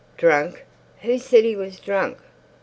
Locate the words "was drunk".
1.55-2.17